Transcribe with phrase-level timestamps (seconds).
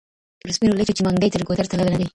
[0.41, 2.07] پر سپینو لېچو چي منګی تر ګودر تللی نه دی